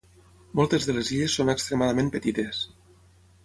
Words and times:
Moltes 0.59 0.87
de 0.89 0.95
les 0.95 1.11
illes 1.17 1.37
són 1.41 1.53
extremadament 1.55 2.13
petites. 2.19 2.67